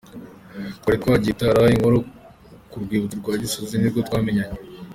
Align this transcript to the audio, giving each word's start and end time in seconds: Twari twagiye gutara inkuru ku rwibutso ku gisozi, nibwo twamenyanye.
Twari 0.77 0.97
twagiye 1.03 1.33
gutara 1.33 1.61
inkuru 1.73 1.97
ku 2.69 2.75
rwibutso 2.83 3.15
ku 3.23 3.29
gisozi, 3.43 3.73
nibwo 3.77 3.99
twamenyanye. 4.07 4.55